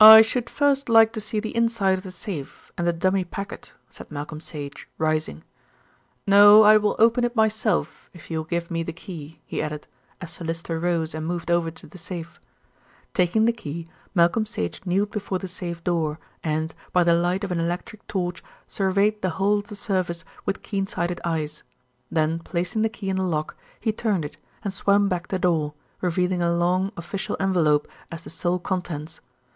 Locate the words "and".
2.76-2.88, 11.14-11.24, 16.42-16.74, 24.64-24.74